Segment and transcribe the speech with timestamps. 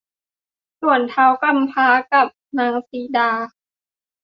[0.81, 3.31] ส่วนท้าวกำพร้ากับนางสีดา